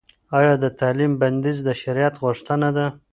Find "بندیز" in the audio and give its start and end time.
1.21-1.57